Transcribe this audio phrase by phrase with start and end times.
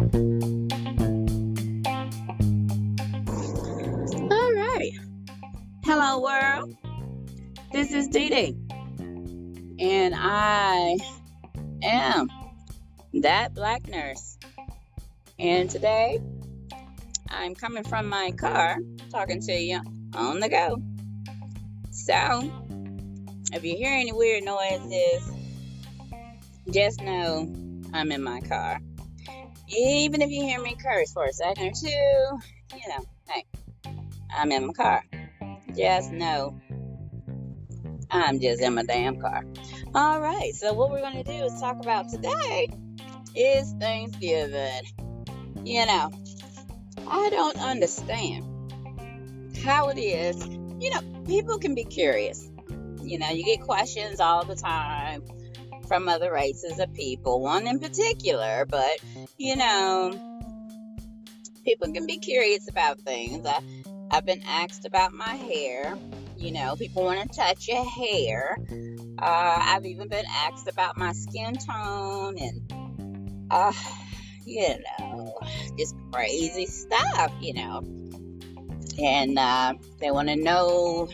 [0.00, 0.06] All
[4.54, 4.92] right.
[5.84, 6.74] Hello, world.
[7.70, 8.56] This is Dee Dee.
[9.78, 10.96] And I
[11.82, 12.30] am
[13.12, 14.38] that black nurse.
[15.38, 16.18] And today,
[17.28, 18.78] I'm coming from my car
[19.10, 19.82] talking to you
[20.14, 20.82] on the go.
[21.90, 22.50] So,
[23.52, 25.30] if you hear any weird noises,
[26.70, 27.52] just know
[27.92, 28.80] I'm in my car.
[29.76, 33.44] Even if you hear me curse for a second or two, you know, hey,
[34.34, 35.04] I'm in my car.
[35.76, 36.60] Just know
[38.10, 39.44] I'm just in my damn car.
[39.94, 42.68] All right, so what we're going to do is talk about today
[43.36, 44.82] is Thanksgiving.
[45.64, 46.10] You know,
[47.06, 48.44] I don't understand
[49.64, 50.44] how it is.
[50.80, 52.50] You know, people can be curious.
[53.02, 55.22] You know, you get questions all the time
[55.90, 58.96] from other races of people, one in particular, but
[59.38, 60.12] you know,
[61.64, 63.44] people can be curious about things.
[63.44, 63.60] I,
[64.12, 65.98] I've been asked about my hair.
[66.36, 68.56] You know, people want to touch your hair.
[69.18, 73.72] Uh, I've even been asked about my skin tone and, uh,
[74.46, 74.68] you
[75.00, 75.34] know,
[75.76, 77.82] just crazy stuff, you know.
[79.02, 81.08] And uh, they want to know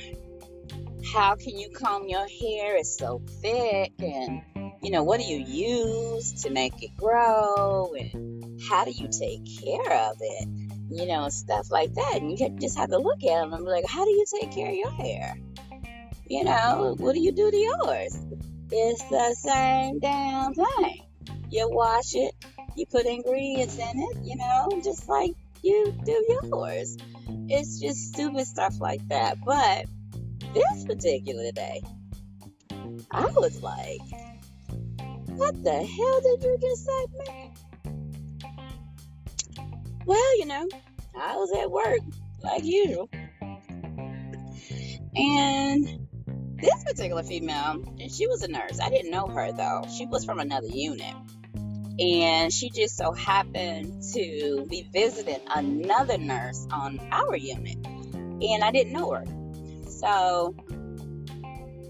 [1.15, 2.77] how can you comb your hair?
[2.77, 4.43] It's so thick and
[4.87, 9.45] you know, what do you use to make it grow and how do you take
[9.61, 10.48] care of it?
[10.89, 12.19] You know, stuff like that.
[12.20, 14.53] And you just have to look at them and be like, how do you take
[14.53, 15.37] care of your hair?
[16.28, 18.17] You know, what do you do to yours?
[18.70, 21.03] It's the same damn thing.
[21.50, 22.37] You wash it,
[22.77, 25.33] you put ingredients in it, you know, just like
[25.65, 26.97] you do yours.
[27.48, 29.39] It's just stupid stuff like that.
[29.45, 29.87] But
[30.55, 31.83] this particular day,
[33.11, 34.00] I was like,
[35.37, 37.53] what the hell did you just say, man?
[40.05, 40.69] Well, you know,
[41.15, 42.01] I was at work
[42.43, 43.09] like usual.
[45.15, 46.09] And
[46.56, 48.81] this particular female, she was a nurse.
[48.81, 49.84] I didn't know her though.
[49.97, 51.15] She was from another unit.
[51.99, 57.78] And she just so happened to be visiting another nurse on our unit.
[57.84, 59.25] And I didn't know her.
[59.89, 60.55] So,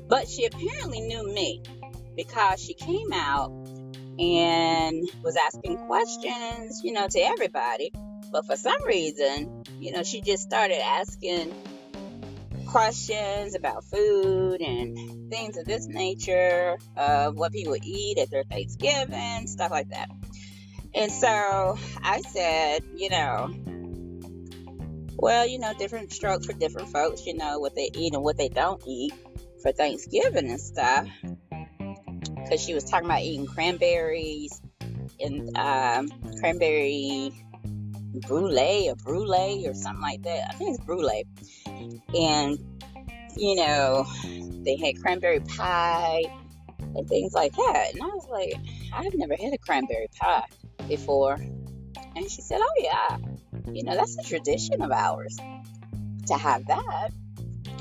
[0.08, 1.62] but she apparently knew me
[2.16, 3.50] because she came out
[4.18, 7.92] and was asking questions, you know, to everybody.
[8.32, 11.54] But for some reason, you know, she just started asking
[12.66, 19.46] questions about food and things of this nature, of what people eat at their Thanksgiving,
[19.46, 20.08] stuff like that.
[20.94, 23.54] And so I said, you know,
[25.16, 28.36] well, you know, different strokes for different folks, you know, what they eat and what
[28.36, 29.12] they don't eat
[29.62, 31.06] for Thanksgiving and stuff
[32.46, 34.60] because she was talking about eating cranberries
[35.20, 36.08] and um,
[36.38, 37.32] cranberry
[38.26, 40.48] brulee or brulee or something like that.
[40.50, 41.24] I think it's brulee.
[42.14, 42.58] And,
[43.36, 44.06] you know,
[44.64, 46.22] they had cranberry pie
[46.94, 47.90] and things like that.
[47.92, 48.54] And I was like,
[48.92, 50.44] I've never had a cranberry pie
[50.88, 51.34] before.
[52.14, 53.18] And she said, Oh, yeah.
[53.72, 55.36] You know, that's a tradition of ours
[56.26, 57.10] to have that.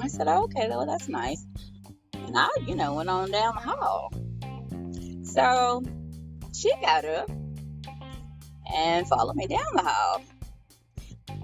[0.02, 1.46] I said, oh, Okay, well, that's nice.
[2.14, 4.12] And I, you know, went on down the hall.
[5.36, 5.84] So
[6.54, 7.30] she got up
[8.74, 10.22] and followed me down the hall.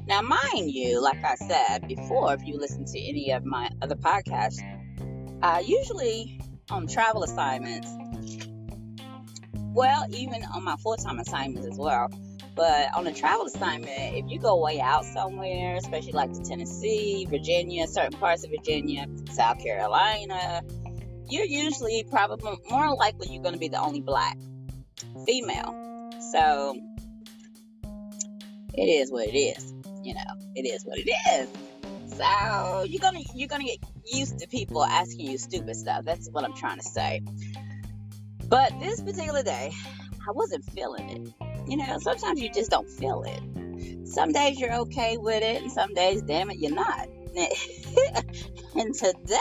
[0.08, 3.96] Now, mind you, like I said before, if you listen to any of my other
[3.96, 4.62] podcasts,
[5.44, 7.90] I usually on travel assignments,
[9.74, 12.10] well, even on my full time assignments as well.
[12.56, 17.28] But on a travel assignment, if you go way out somewhere, especially like to Tennessee,
[17.30, 20.62] Virginia, certain parts of Virginia, South Carolina,
[21.32, 24.38] you're usually probably more likely you're going to be the only black
[25.26, 26.10] female.
[26.32, 26.78] So
[28.74, 29.74] it is what it is.
[30.04, 31.50] You know, it is what it is.
[32.18, 33.80] So you're gonna you're gonna get
[34.12, 36.04] used to people asking you stupid stuff.
[36.04, 37.22] That's what I'm trying to say.
[38.48, 39.72] But this particular day,
[40.28, 41.70] I wasn't feeling it.
[41.70, 44.08] You know, sometimes you just don't feel it.
[44.08, 47.08] Some days you're okay with it, and some days, damn it, you're not.
[48.76, 49.38] and today,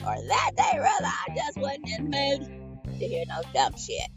[0.00, 4.10] or that day rather, I just wasn't in the mood to hear no dumb shit.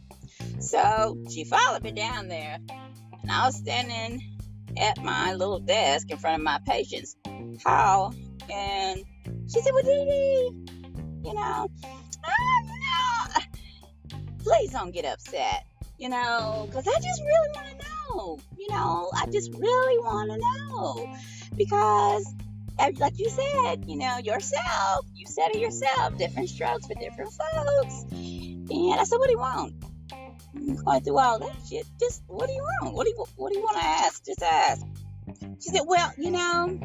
[0.62, 2.58] So she followed me down there,
[3.22, 4.22] and I was standing
[4.78, 7.16] at my little desk in front of my patient's
[7.66, 8.14] hall,
[8.50, 9.04] and
[9.52, 11.68] she said, "Well, Dee Dee, you know,
[12.24, 13.40] uh,
[14.40, 15.66] please don't get upset,
[15.98, 20.32] you know, because I just really want to know, you know, I just really want
[20.32, 21.10] to know
[21.56, 22.26] because."
[23.00, 28.06] Like you said, you know, yourself, you said it yourself, different strokes for different folks.
[28.12, 29.74] And I said, what do you want?
[30.84, 31.86] going through all that shit.
[32.00, 32.96] Just what do you want?
[32.96, 34.26] What do you what do you want to ask?
[34.26, 34.86] Just ask.
[35.60, 36.80] She said, well, you know,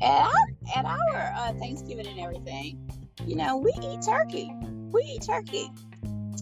[0.00, 0.32] at our,
[0.76, 2.90] at our uh, Thanksgiving and everything,
[3.26, 4.50] you know, we eat turkey.
[4.92, 5.70] We eat turkey.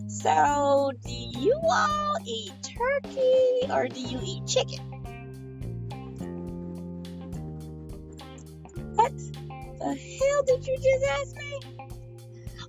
[0.09, 5.04] So, do you all eat turkey or do you eat chicken?
[9.05, 9.19] What
[9.79, 11.61] the hell did you just ask me?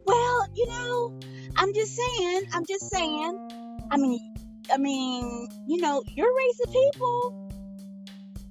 [0.05, 1.17] Well, you know,
[1.55, 3.79] I'm just saying, I'm just saying.
[3.89, 4.35] I mean,
[4.69, 7.49] I mean, you know, your race of people,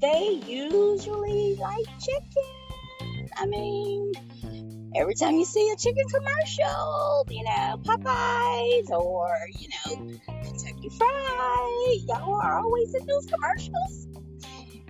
[0.01, 3.29] they usually like chicken.
[3.37, 4.13] I mean,
[4.97, 9.29] every time you see a chicken commercial, you know, Popeyes or,
[9.59, 14.09] you know, Kentucky Fried, y'all are always in those commercials.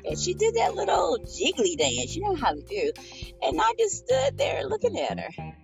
[0.07, 2.93] And she did that little jiggly dance, you know how to do.
[3.43, 5.55] And I just stood there looking at her.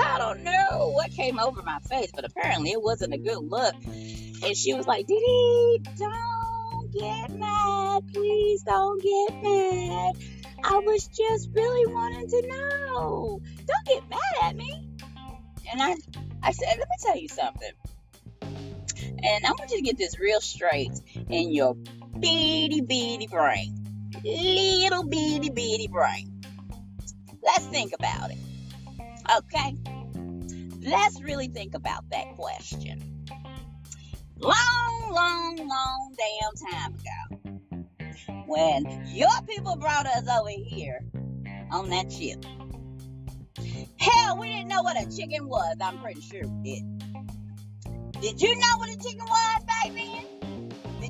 [0.00, 3.74] I don't know what came over my face, but apparently it wasn't a good look.
[3.84, 8.02] And she was like, Dee Dee, don't get mad.
[8.12, 10.14] Please don't get mad.
[10.62, 13.40] I was just really wanting to know.
[13.66, 14.88] Don't get mad at me.
[15.70, 15.96] And I,
[16.42, 17.72] I said, let me tell you something.
[19.22, 20.92] And I want you to get this real straight
[21.28, 21.76] in your
[22.20, 23.76] bitty bitty brain.
[24.24, 26.42] Little bitty bitty brain.
[27.42, 28.38] Let's think about it.
[29.38, 29.76] Okay?
[30.82, 33.26] Let's really think about that question.
[34.38, 41.00] Long, long, long damn time ago, when your people brought us over here
[41.70, 42.44] on that ship.
[43.98, 45.76] Hell, we didn't know what a chicken was.
[45.82, 46.84] I'm pretty sure we did.
[48.20, 50.19] Did you know what a chicken was back then?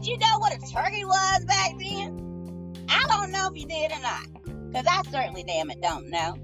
[0.01, 2.87] Did you know what a turkey was back then?
[2.89, 4.27] I don't know if you did or not.
[4.73, 6.39] Because I certainly damn it don't know.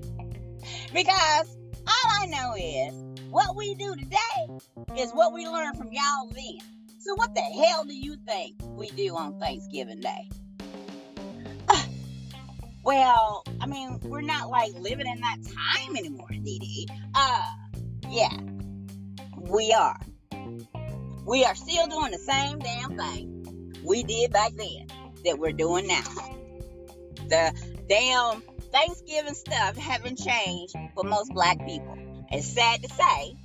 [0.93, 1.57] Because
[1.89, 2.93] all I know is
[3.31, 6.59] what we do today is what we learned from y'all then.
[6.99, 10.29] So what the hell do you think we do on Thanksgiving Day?
[12.85, 17.43] well, I mean, we're not like living in that time anymore, Dee Uh,
[18.11, 18.37] yeah,
[19.39, 19.99] we are.
[21.25, 23.36] We are still doing the same damn thing
[23.85, 24.87] we did back then
[25.25, 26.03] that we're doing now.
[27.29, 27.53] The
[27.89, 28.43] damn
[28.73, 31.97] Thanksgiving stuff haven't changed for most black people.
[32.31, 33.37] It's sad to say,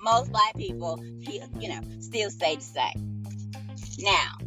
[0.00, 3.24] most black people, you know, still stay the same.
[4.00, 4.38] Now,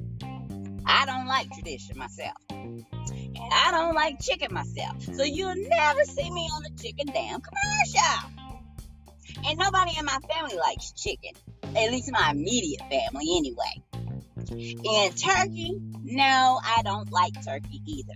[0.85, 2.37] I don't like tradition myself.
[2.49, 5.01] And I don't like chicken myself.
[5.15, 8.31] So you'll never see me on a chicken damn commercial.
[9.45, 11.31] And nobody in my family likes chicken.
[11.63, 13.83] At least my immediate family, anyway.
[14.49, 18.13] And turkey, no, I don't like turkey either.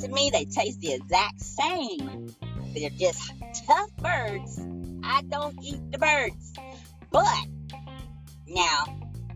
[0.00, 2.34] To me, they taste the exact same.
[2.74, 3.32] They're just
[3.66, 4.60] tough birds.
[5.02, 6.52] I don't eat the birds.
[7.10, 7.46] But
[8.46, 8.84] now,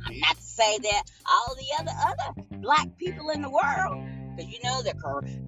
[0.04, 4.04] I'm not to say that all the other other black people in the world,
[4.36, 4.94] because you know the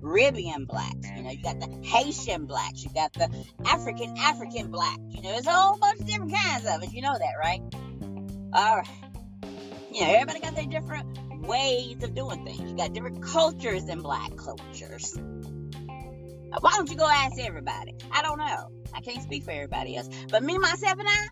[0.01, 3.29] Caribbean blacks, you know, you got the Haitian blacks, you got the
[3.67, 6.93] African African black, you know, there's a whole bunch of different kinds of it.
[6.93, 7.61] You know that, right?
[8.53, 9.04] All right.
[9.95, 12.69] You know, everybody got their different ways of doing things.
[12.69, 15.17] You got different cultures in black cultures.
[15.17, 17.95] Uh, why don't you go ask everybody?
[18.11, 18.71] I don't know.
[18.93, 20.09] I can't speak for everybody else.
[20.33, 21.29] But me, myself, and I,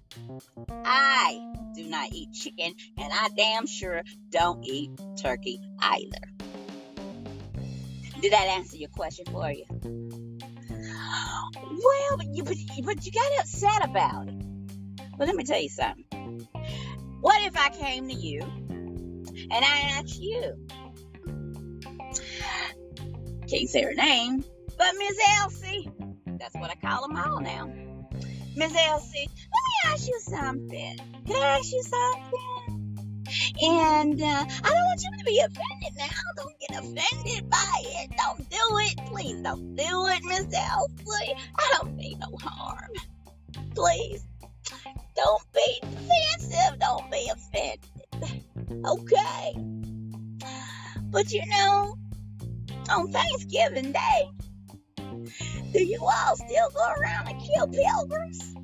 [0.84, 6.28] I do not eat chicken, and I damn sure don't eat turkey either.
[8.20, 9.64] Did that answer your question for you?
[11.54, 14.34] Well, but you, but, but you got upset about it.
[15.19, 16.01] But let me tell you something.
[17.22, 20.55] What if I came to you and I asked you?
[23.48, 24.44] Can't say her name,
[24.76, 25.88] but Miss Elsie.
[26.26, 27.72] That's what I call them all now.
[28.56, 30.98] Miss Elsie, let me ask you something.
[31.24, 33.22] Can I ask you something?
[33.62, 36.08] And uh, I don't want you to be offended now.
[36.36, 38.10] Don't get offended by it.
[38.19, 38.96] Don't do it.
[39.06, 41.34] Please don't do it, Miss Elsie.
[41.56, 42.91] I don't mean no harm.
[43.76, 44.26] Please.
[45.14, 46.78] Don't be defensive.
[46.81, 47.81] Don't be offended.
[48.86, 49.54] Okay.
[51.10, 51.96] But you know,
[52.90, 54.31] on Thanksgiving Day,
[55.72, 58.54] do you all still go around and kill pilgrims?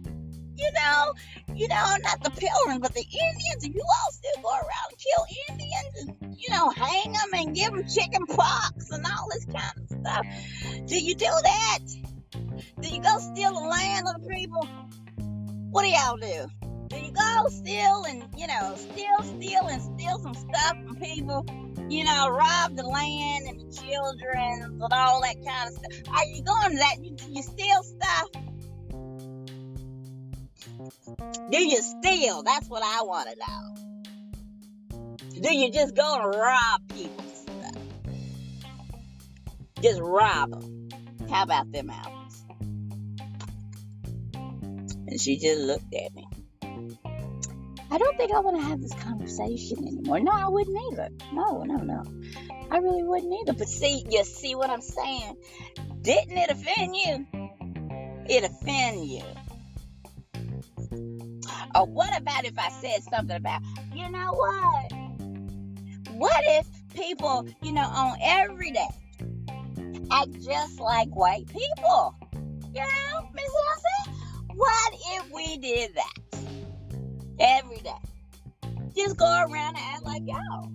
[0.56, 1.14] You know,
[1.54, 3.62] you know, not the pilgrims, but the Indians.
[3.62, 7.54] Do you all still go around and kill Indians and, you know, hang them and
[7.54, 10.26] give them chicken pox and all this kind of stuff?
[10.86, 11.78] Do you do that?
[12.80, 14.68] Do you go steal the land of the people?
[15.78, 16.50] What do y'all do?
[16.88, 21.46] Do you go steal and, you know, steal, steal, and steal some stuff from people?
[21.88, 25.92] you know, rob the land and the children and all that kind of stuff.
[26.12, 26.96] Are you going to that?
[27.00, 28.28] You, you steal stuff?
[31.48, 32.42] Do you steal?
[32.42, 33.74] That's what I want to know.
[35.40, 37.82] Do you just go and rob people stuff?
[39.80, 40.88] Just rob them.
[41.30, 42.17] How about them apples?
[45.08, 46.28] And she just looked at me.
[47.90, 50.20] I don't think I want to have this conversation anymore.
[50.20, 51.08] No, I wouldn't either.
[51.32, 52.04] No, no, no.
[52.70, 53.54] I really wouldn't either.
[53.54, 55.36] But see, you see what I'm saying?
[56.02, 57.26] Didn't it offend you?
[58.28, 59.22] It offend you.
[61.74, 63.62] Or what about if I said something about,
[63.94, 64.92] you know what?
[66.12, 68.88] What if people, you know, on every day
[70.10, 72.14] act just like white people?
[72.74, 73.48] You know, Miss?
[74.58, 76.14] What if we did that
[77.38, 77.92] every day?
[78.96, 80.72] Just go around and act like y'all.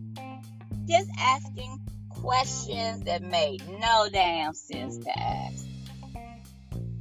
[0.88, 5.66] Just asking questions that made no damn sense to ask.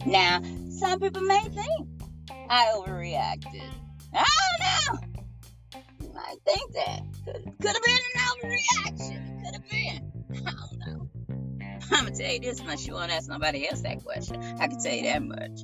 [0.07, 1.89] Now, some people may think
[2.51, 3.71] I overreacted.
[4.13, 5.81] I don't know.
[6.19, 7.03] I think that
[7.61, 9.45] could have been an overreaction.
[9.45, 10.13] Could have been.
[10.47, 11.09] I don't know.
[11.93, 12.87] I'm gonna tell you this much.
[12.87, 14.43] You won't ask nobody else that question.
[14.59, 15.61] I can tell you that much.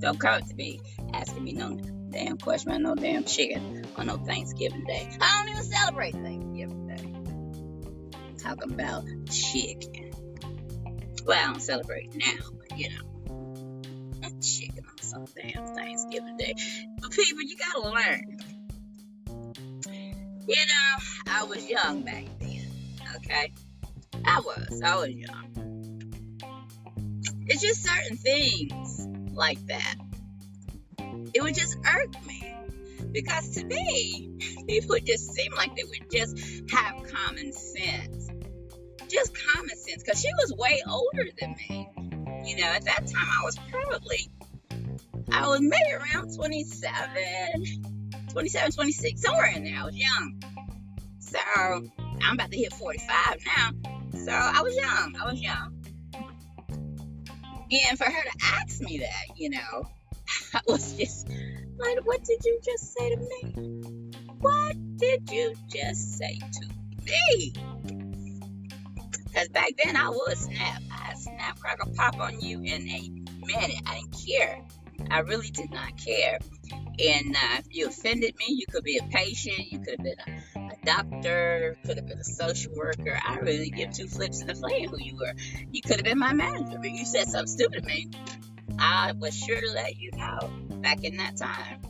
[0.00, 0.80] Don't come to me
[1.12, 1.78] asking me no
[2.10, 5.08] damn question about no damn chicken on no Thanksgiving Day.
[5.20, 8.42] I don't even celebrate Thanksgiving Day.
[8.42, 10.12] Talking about chicken.
[11.26, 16.54] Well, I don't celebrate now, but you know, chicken on some damn Thanksgiving Day.
[17.00, 18.38] But people, you gotta learn.
[20.48, 20.96] You know,
[21.28, 22.66] I was young back then.
[23.16, 23.52] Okay,
[24.24, 24.80] I was.
[24.82, 25.50] I was young.
[27.46, 28.89] It's just certain things
[29.40, 29.96] like that
[31.34, 32.54] it would just irk me.
[33.12, 34.30] Because to me,
[34.68, 36.38] people just seem like they would just
[36.70, 38.28] have common sense.
[39.08, 40.02] Just common sense.
[40.02, 41.88] Because she was way older than me.
[42.44, 44.28] You know, at that time, I was probably,
[45.32, 47.64] I was maybe around 27,
[48.30, 49.78] 27, 26, somewhere in there.
[49.78, 50.42] I was young.
[51.18, 51.38] So,
[52.22, 53.70] I'm about to hit 45 now.
[54.24, 55.16] So, I was young.
[55.20, 55.79] I was young.
[57.72, 59.88] And for her to ask me that, you know,
[60.54, 64.12] I was just like, what did you just say to me?
[64.40, 66.68] What did you just say to
[67.04, 67.52] me?
[69.24, 70.82] Because back then I would snap.
[70.90, 73.10] I snap, crackle, pop on you in a
[73.46, 73.82] minute.
[73.86, 74.64] I didn't care.
[75.10, 76.38] I really did not care.
[76.72, 80.69] And uh, if you offended me, you could be a patient, you could have been
[80.84, 83.18] doctor, could have been a social worker.
[83.26, 85.34] I really give two flips in the flame who you were.
[85.70, 88.08] You could have been my manager, but you said something stupid to me.
[88.78, 91.80] I was sure to let you know back in that time.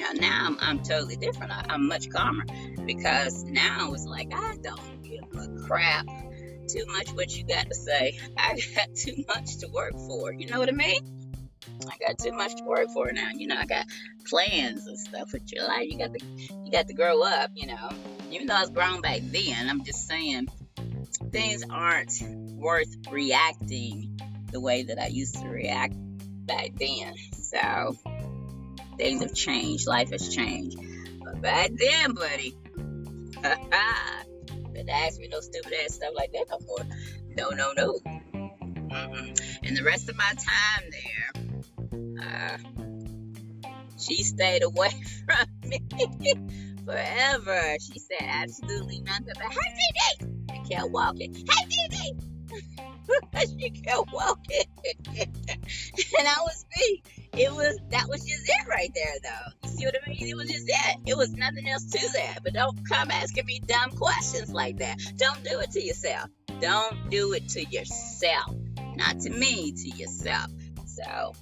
[0.00, 1.52] Know, now I'm, I'm totally different.
[1.52, 2.44] I, am much calmer
[2.86, 6.06] because now it's like I don't give a crap
[6.68, 8.18] too much what you got to say.
[8.36, 10.32] I got too much to work for.
[10.32, 11.20] You know what I mean?
[11.86, 13.30] I got too much to work for now.
[13.34, 13.86] You know, I got
[14.26, 15.86] plans and stuff with your life.
[15.90, 16.24] You got to
[16.64, 17.50] you got to grow up.
[17.54, 17.88] You know,
[18.32, 20.48] even though I was grown back then, I'm just saying
[21.30, 22.12] things aren't
[22.56, 24.18] worth reacting
[24.52, 25.94] the way that I used to react
[26.46, 27.14] back then.
[27.32, 27.96] So
[28.96, 29.86] things have changed.
[29.86, 30.78] Life has changed.
[31.24, 32.56] But back then, buddy,
[33.42, 37.50] but ask me no stupid ass stuff like that no.
[37.50, 37.98] No, no, no.
[38.90, 39.40] Mm-mm.
[39.62, 42.58] And the rest of my time there, uh,
[43.98, 44.90] she stayed away
[45.26, 45.80] from me
[46.84, 47.76] forever.
[47.80, 49.74] She said absolutely nothing but, hey,
[50.20, 51.34] Dee I kept walking.
[51.34, 52.30] Hey, Dee
[53.58, 54.64] she kept walking.
[54.94, 57.02] and I was me.
[57.32, 59.68] It was that was just it right there though.
[59.68, 60.28] You see what I mean?
[60.28, 60.96] It was just it.
[61.06, 62.38] It was nothing else to that.
[62.42, 64.98] But don't come asking me dumb questions like that.
[65.16, 66.28] Don't do it to yourself.
[66.60, 68.54] Don't do it to yourself.
[68.96, 70.50] Not to me, to yourself.
[70.86, 71.32] So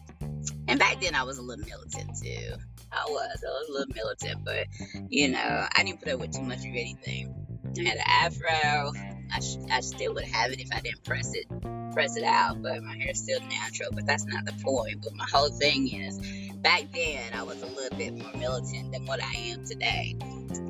[0.69, 2.55] and back then I was a little militant too.
[2.93, 3.45] I was.
[3.45, 4.67] I was a little militant, but
[5.11, 7.35] you know, I didn't put up with too much of anything.
[7.79, 8.93] I had an afro.
[9.31, 11.47] I, sh- I still would have it if I didn't press it
[11.93, 13.91] press it out, but my hair is still natural.
[13.93, 15.03] But that's not the point.
[15.03, 16.19] But my whole thing is,
[16.57, 20.17] back then I was a little bit more militant than what I am today.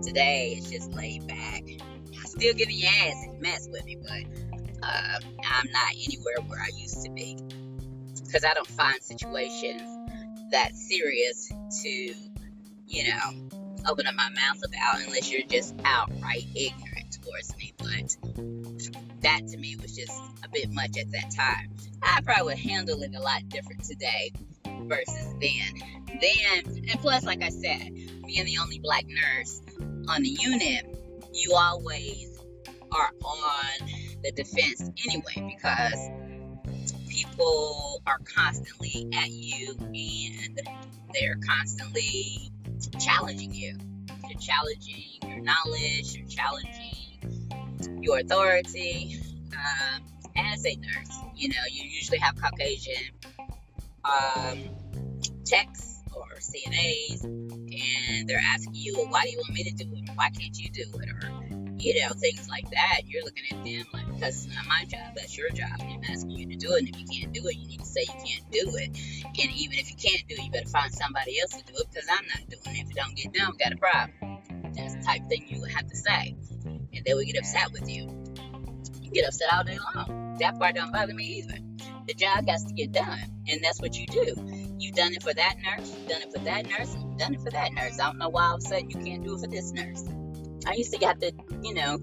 [0.03, 1.63] Today it's just laid back.
[1.65, 4.25] I still get your ass and mess with me, but
[4.83, 7.37] uh, I'm not anywhere where I used to be
[8.29, 9.83] because I don't find situations
[10.53, 11.51] that serious
[11.83, 12.15] to,
[12.87, 13.49] you know,
[13.89, 17.73] open up my mouth about unless you're just outright ignorant towards me.
[17.79, 18.19] But
[19.23, 20.13] that to me was just
[20.45, 21.71] a bit much at that time.
[22.03, 24.33] I probably would handle it a lot different today
[24.83, 25.83] versus then.
[26.21, 27.95] Then, and plus, like I said,
[28.27, 29.63] being the only black nurse
[30.09, 30.85] on the unit,
[31.33, 32.39] you always
[32.93, 33.89] are on
[34.23, 36.28] the defense anyway because
[37.19, 40.61] people are constantly at you and
[41.13, 42.51] they're constantly
[43.01, 43.77] challenging you.
[44.29, 49.21] you're challenging your knowledge, you're challenging your authority.
[49.53, 50.03] Um,
[50.37, 53.11] as a nurse, you know, you usually have Caucasian
[54.05, 54.69] um,
[55.45, 59.87] techs or CNAs, and they're asking you, well, why do you want me to do
[59.93, 60.11] it?
[60.15, 61.09] Why can't you do it?
[61.25, 63.01] Or, you know, things like that.
[63.07, 65.81] You're looking at them like, because it's not my job, that's your job.
[65.81, 66.79] And I'm asking you to do it.
[66.81, 68.89] And if you can't do it, you need to say you can't do it.
[69.25, 71.87] And even if you can't do it, you better find somebody else to do it
[71.91, 72.85] because I'm not doing it.
[72.85, 74.73] If it don't get done, got a problem.
[74.75, 76.37] That's the type thing you would have to say.
[76.65, 78.25] And they would get upset with you.
[79.03, 80.37] You get upset all day long.
[80.39, 81.59] That part don't bother me either.
[82.07, 83.19] The job has to get done.
[83.49, 84.35] And that's what you do.
[84.79, 87.35] You've done it for that nurse, you've done it for that nurse, and you've done
[87.35, 87.99] it for that nurse.
[87.99, 90.05] I don't know why all of a sudden you can't do it for this nurse.
[90.67, 92.01] I used to have to, you know,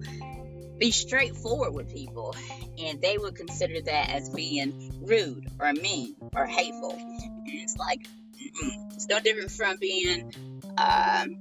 [0.78, 2.36] be straightforward with people,
[2.78, 6.92] and they would consider that as being rude or mean or hateful.
[6.92, 8.06] And it's like,
[8.94, 10.34] it's no different from being
[10.78, 11.38] um,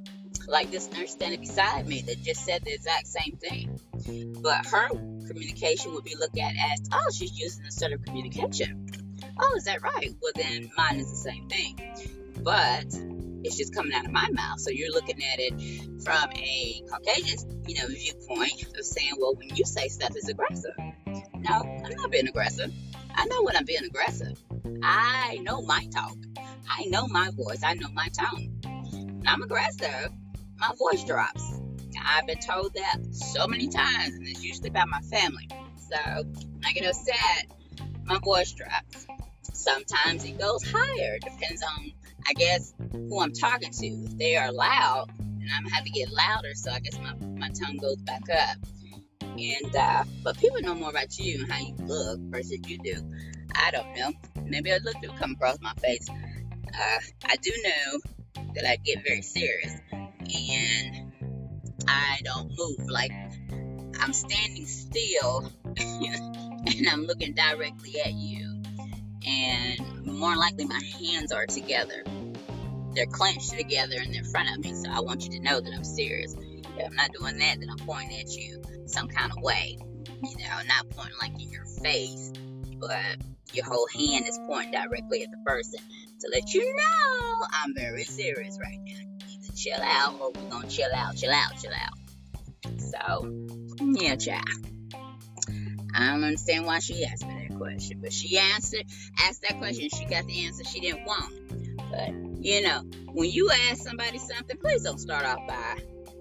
[0.46, 3.80] like this nurse standing beside me that just said the exact same thing.
[4.40, 4.88] But her
[5.26, 8.88] communication would be looked at as, oh, she's using assertive communication.
[9.38, 10.14] Oh, is that right?
[10.22, 11.78] Well, then mine is the same thing.
[12.42, 12.86] But
[13.44, 14.60] it's just coming out of my mouth.
[14.60, 19.54] So you're looking at it from a Caucasian, you know, viewpoint of saying, well, when
[19.54, 20.74] you say stuff is aggressive.
[21.06, 22.72] No, I'm not being aggressive.
[23.14, 24.38] I know when I'm being aggressive.
[24.82, 26.16] I know my talk.
[26.68, 27.62] I know my voice.
[27.62, 28.60] I know my tone.
[28.62, 30.10] When I'm aggressive,
[30.56, 31.60] my voice drops.
[32.06, 35.48] I've been told that so many times, and it's usually about my family.
[35.78, 37.46] So when I get upset,
[38.04, 39.06] my voice drops.
[39.52, 41.92] Sometimes it goes higher, depends on,
[42.26, 43.86] I guess, who I'm talking to.
[43.86, 47.14] If they are loud, then I'm gonna have to get louder, so I guess my,
[47.14, 48.56] my tone goes back up.
[49.22, 53.12] And uh, but people know more about you and how you look versus you do.
[53.54, 54.12] I don't know.
[54.44, 56.08] Maybe a look do come across my face.
[56.08, 61.12] Uh, I do know that I get very serious, and
[61.88, 62.88] I don't move.
[62.88, 63.12] Like
[64.00, 68.53] I'm standing still and I'm looking directly at you.
[69.26, 72.04] And more likely, my hands are together.
[72.94, 74.74] They're clenched together and they're in front of me.
[74.74, 76.34] So I want you to know that I'm serious.
[76.34, 79.78] If I'm not doing that, then I'm pointing at you some kind of way.
[80.06, 82.32] You know, not pointing like in your face,
[82.78, 83.16] but
[83.52, 85.80] your whole hand is pointing directly at the person
[86.20, 89.00] to let you know I'm very serious right now.
[89.28, 92.80] Either chill out or we're gonna chill out, chill out, chill out.
[92.80, 93.46] So,
[93.80, 94.44] yeah, child.
[95.94, 98.84] I don't understand why she asked me that question, but she answered,
[99.22, 99.88] asked that question.
[99.88, 101.32] She got the answer she didn't want.
[101.90, 102.10] But
[102.44, 105.78] you know, when you ask somebody something, please don't start off by,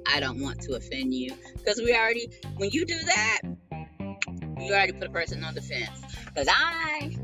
[0.08, 3.42] "I don't want to offend you," because we already, when you do that,
[4.60, 6.02] you already put a person on defense.
[6.26, 7.16] Because I,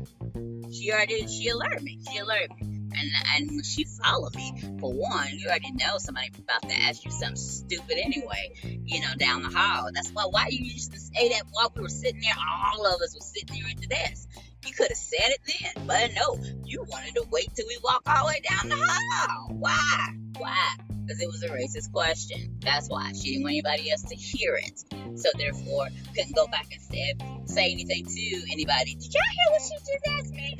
[0.72, 1.98] she already, she alerted me.
[2.10, 2.69] She alerted me.
[2.92, 7.10] And, and she followed me, for one, you already know somebody about to ask you
[7.10, 8.52] something stupid anyway,
[8.84, 9.88] you know, down the hall.
[9.94, 13.00] That's why why you used to say that while we were sitting there, all of
[13.00, 14.28] us were sitting there at the desk.
[14.66, 18.02] You could have said it then, but no, you wanted to wait till we walk
[18.06, 19.48] all the way down the hall.
[19.50, 20.14] Why?
[20.36, 20.74] Why?
[21.06, 22.58] Because it was a racist question.
[22.60, 23.12] That's why.
[23.12, 24.84] She didn't want anybody else to hear it.
[25.18, 27.14] So therefore, couldn't go back and say,
[27.46, 28.94] say anything to anybody.
[28.94, 30.58] Did y'all hear what she just asked me?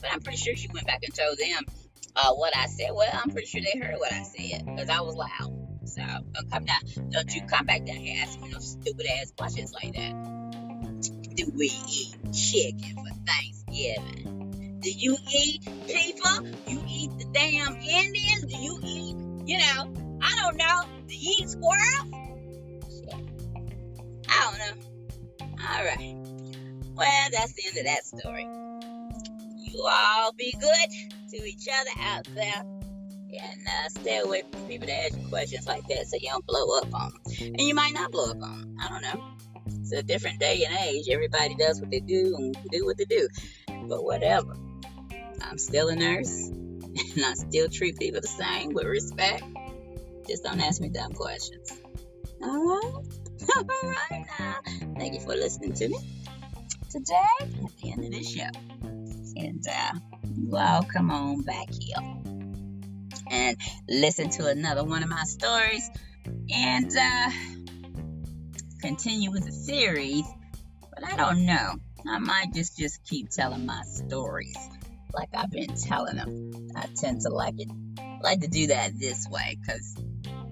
[0.00, 1.64] But I'm pretty sure she went back and told them
[2.16, 2.90] uh, what I said.
[2.92, 5.68] Well, I'm pretty sure they heard what I said because I was loud.
[5.84, 7.10] So don't come down.
[7.10, 11.34] Don't you come back down here asking no stupid ass questions like that.
[11.34, 14.78] Do we eat chicken for Thanksgiving?
[14.80, 16.46] Do you eat people?
[16.66, 18.44] You eat the damn Indians?
[18.44, 20.82] Do you eat, you know, I don't know.
[21.06, 22.12] Do you eat squirrels?
[24.28, 25.46] I don't know.
[25.60, 26.14] All right.
[26.94, 28.67] Well, that's the end of that story
[29.72, 32.64] you all be good to each other out there.
[33.30, 36.46] And uh, stay away from people that ask you questions like that so you don't
[36.46, 37.46] blow up on them.
[37.46, 38.76] And you might not blow up on them.
[38.80, 39.22] I don't know.
[39.80, 41.08] It's a different day and age.
[41.10, 43.28] Everybody does what they do and do what they do.
[43.86, 44.56] But whatever.
[45.42, 46.50] I'm still a nurse.
[47.14, 49.44] And I still treat people the same with respect.
[50.26, 51.70] Just don't ask me dumb questions.
[52.42, 52.92] All right?
[53.56, 54.56] All right now.
[54.96, 55.98] Thank you for listening to me
[56.90, 58.48] today at the end of this show
[59.38, 59.98] and uh,
[60.36, 61.96] you all come on back here
[63.30, 63.56] and
[63.88, 65.90] listen to another one of my stories
[66.50, 67.30] and uh,
[68.80, 70.24] continue with the series.
[70.94, 71.74] But I don't know.
[72.08, 74.56] I might just just keep telling my stories
[75.14, 76.70] like I've been telling them.
[76.76, 77.68] I tend to like it,
[78.22, 79.96] like to do that this way because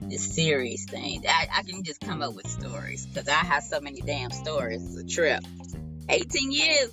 [0.03, 3.81] this series thing, I, I can just come up with stories because I have so
[3.81, 4.83] many damn stories.
[4.85, 5.42] It's a trip.
[6.09, 6.92] 18 years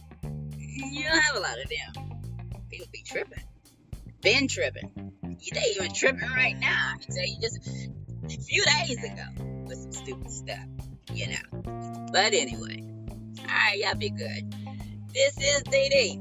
[0.75, 2.63] you don't have a lot of them.
[2.69, 3.43] People be tripping.
[4.21, 5.11] Been tripping.
[5.21, 6.93] They even tripping right now.
[6.95, 7.59] I can tell you just
[8.25, 10.65] a few days ago with some stupid stuff,
[11.13, 12.07] you know.
[12.11, 12.83] But anyway,
[13.39, 14.55] all right, y'all be good.
[15.13, 16.19] This is Dee.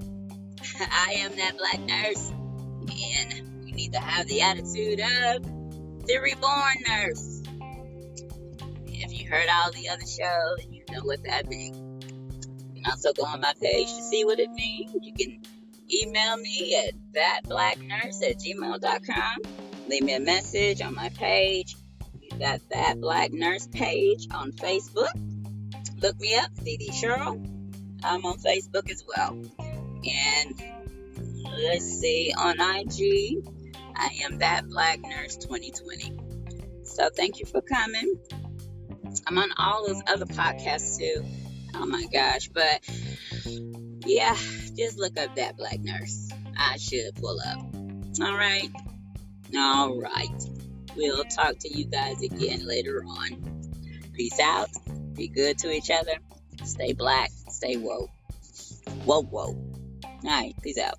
[0.81, 6.75] I am that black nurse, and we need to have the attitude of the reborn
[6.88, 7.43] nurse.
[8.87, 11.91] If you heard all the other shows, you know what that means.
[12.87, 14.95] Also go on my page to see what it means.
[15.01, 15.40] You can
[15.92, 19.38] email me at thatblacknurse at gmail.com.
[19.88, 21.77] Leave me a message on my page.
[22.38, 25.12] Got that black nurse page on Facebook.
[26.01, 27.40] Look me up, Dee Cheryl.
[28.03, 29.38] I'm on Facebook as well.
[29.61, 30.62] And
[31.45, 33.47] let's see, on IG,
[33.95, 36.18] I am that black nurse 2020.
[36.85, 38.14] So thank you for coming.
[39.27, 41.25] I'm on all those other podcasts too.
[41.74, 42.80] Oh my gosh, but
[44.04, 44.35] yeah,
[44.76, 46.30] just look up that black nurse.
[46.56, 47.58] I should pull up.
[48.20, 48.70] All right.
[49.56, 50.42] All right.
[50.96, 53.70] We'll talk to you guys again later on.
[54.14, 54.68] Peace out.
[55.14, 56.12] Be good to each other.
[56.64, 57.30] Stay black.
[57.48, 58.11] Stay woke.
[59.06, 59.56] Woke, woke.
[60.04, 60.54] All right.
[60.62, 60.98] Peace out.